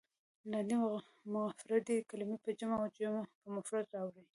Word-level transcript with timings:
لاندې 0.51 0.75
مفردې 1.35 1.97
کلمې 2.09 2.37
په 2.43 2.49
جمع 2.59 2.77
او 2.83 2.87
جمع 2.97 3.23
په 3.41 3.47
مفرد 3.55 3.85
راوړئ. 3.95 4.25